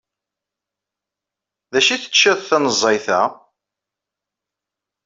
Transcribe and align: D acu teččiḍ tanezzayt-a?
D 1.71 1.73
acu 1.79 1.95
teččiḍ 1.97 2.39
tanezzayt-a? 2.47 3.21